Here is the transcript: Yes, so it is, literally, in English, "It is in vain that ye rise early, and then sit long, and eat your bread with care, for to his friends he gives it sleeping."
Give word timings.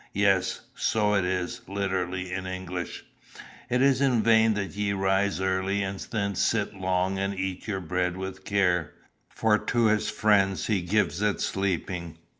Yes, 0.13 0.61
so 0.73 1.13
it 1.13 1.23
is, 1.25 1.61
literally, 1.67 2.33
in 2.33 2.47
English, 2.47 3.05
"It 3.69 3.83
is 3.83 4.01
in 4.01 4.23
vain 4.23 4.55
that 4.55 4.71
ye 4.75 4.93
rise 4.93 5.39
early, 5.39 5.83
and 5.83 5.99
then 6.09 6.33
sit 6.33 6.73
long, 6.73 7.19
and 7.19 7.35
eat 7.37 7.67
your 7.67 7.81
bread 7.81 8.17
with 8.17 8.43
care, 8.43 8.93
for 9.29 9.59
to 9.59 9.85
his 9.85 10.09
friends 10.09 10.65
he 10.65 10.81
gives 10.81 11.21
it 11.21 11.39
sleeping." 11.39 12.17